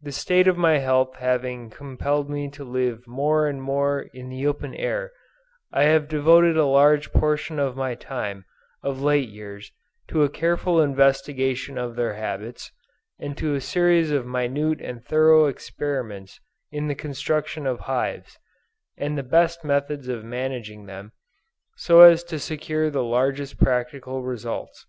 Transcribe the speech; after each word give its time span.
The 0.00 0.12
state 0.12 0.46
of 0.46 0.56
my 0.56 0.78
health 0.78 1.16
having 1.16 1.70
compelled 1.70 2.30
me 2.30 2.48
to 2.50 2.62
live 2.62 3.04
more 3.08 3.48
and 3.48 3.60
more 3.60 4.02
in 4.14 4.28
the 4.28 4.46
open 4.46 4.72
air, 4.76 5.10
I 5.72 5.82
have 5.90 6.06
devoted 6.06 6.56
a 6.56 6.64
large 6.64 7.10
portion 7.12 7.58
of 7.58 7.74
my 7.76 7.96
time, 7.96 8.44
of 8.84 9.02
late 9.02 9.28
years, 9.28 9.72
to 10.06 10.22
a 10.22 10.28
careful 10.30 10.80
investigation 10.80 11.78
of 11.78 11.96
their 11.96 12.14
habits, 12.14 12.70
and 13.18 13.36
to 13.38 13.56
a 13.56 13.60
series 13.60 14.12
of 14.12 14.24
minute 14.24 14.80
and 14.80 15.04
thorough 15.04 15.46
experiments 15.46 16.38
in 16.70 16.86
the 16.86 16.94
construction 16.94 17.66
of 17.66 17.80
hives, 17.90 18.38
and 18.96 19.18
the 19.18 19.24
best 19.24 19.64
methods 19.64 20.06
of 20.06 20.22
managing 20.22 20.86
them, 20.86 21.10
so 21.74 22.02
as 22.02 22.22
to 22.22 22.38
secure 22.38 22.88
the 22.88 23.02
largest 23.02 23.58
practical 23.58 24.22
results. 24.22 24.86